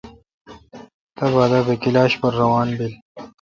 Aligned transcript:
تے 1.15 1.25
باگ 1.33 1.49
دا 1.51 1.59
بہ 1.65 1.73
کلاش 1.83 2.11
پر 2.21 2.31
روان 2.39 2.69
بیل۔ 2.77 2.93